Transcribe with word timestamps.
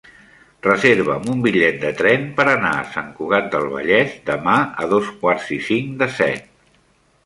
Reserva'm 0.67 1.29
un 1.33 1.43
bitllet 1.43 1.77
de 1.83 1.91
tren 1.99 2.25
per 2.41 2.47
anar 2.55 2.73
a 2.79 2.89
Sant 2.97 3.13
Cugat 3.21 3.53
del 3.55 3.69
Vallès 3.77 4.19
demà 4.35 4.59
a 4.87 4.93
dos 4.99 5.17
quarts 5.23 5.57
i 5.61 5.65
cinc 5.73 5.97
de 6.03 6.15
set. 6.21 6.55